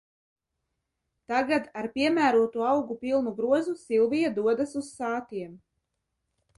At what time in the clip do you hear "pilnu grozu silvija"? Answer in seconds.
3.05-4.35